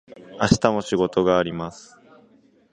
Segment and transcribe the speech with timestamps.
[0.41, 1.99] 明日も仕事があります。